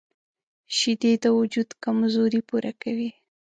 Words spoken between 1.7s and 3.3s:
کمزوري پوره کوي